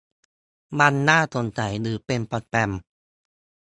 [0.79, 2.71] มันน่าสงสัยหรือเป็นสแปม